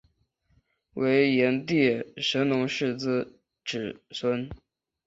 [0.95, 4.49] 为炎帝神农氏之子孙。